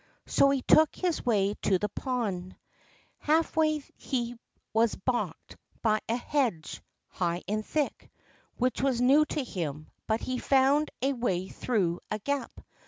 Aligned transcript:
So 0.25 0.49
he 0.49 0.63
took 0.63 0.95
his 0.95 1.23
way 1.23 1.53
to 1.61 1.77
the 1.77 1.87
pond. 1.87 2.55
Half 3.19 3.55
way 3.55 3.83
he 3.97 4.35
was 4.73 4.95
baulked 4.95 5.57
by 5.83 5.99
a 6.09 6.15
hedge, 6.17 6.81
high 7.09 7.43
and 7.47 7.63
thick, 7.63 8.09
which 8.57 8.81
was 8.81 8.99
new 8.99 9.25
to 9.27 9.43
him, 9.43 9.91
but 10.07 10.21
he 10.21 10.39
found 10.39 10.89
a 11.03 11.13
way 11.13 11.49
through 11.49 11.99
a 12.09 12.17
gap. 12.17 12.51